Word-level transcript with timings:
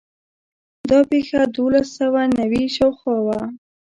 دا 0.89 0.99
پېښه 1.11 1.41
د 1.49 1.51
دولس 1.57 1.87
سوه 1.99 2.21
نوي 2.39 2.63
شاوخوا 2.75 3.15
وه. 3.25 3.41